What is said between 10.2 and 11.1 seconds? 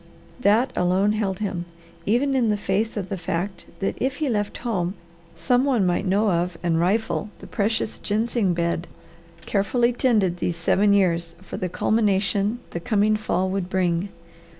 these seven